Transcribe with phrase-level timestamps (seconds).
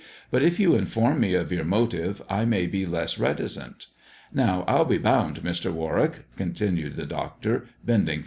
[0.31, 3.85] "But if you in ly form me of your motive, I may be less reticent.
[4.33, 5.71] Now, I'll r* be bound, Mr.
[5.71, 8.19] Warwick," continued the doctor, bending